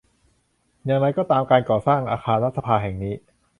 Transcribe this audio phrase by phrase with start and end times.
[0.85, 3.13] อย่างไรก็ตามการก่อสร้างอาคารรัฐสภาแห่งนี้